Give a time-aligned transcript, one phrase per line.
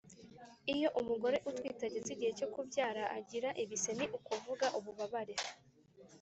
[0.73, 5.35] Iyo umugore utwite ageze igihe cyo kubyara agira ibise ni ukuvuga ububabare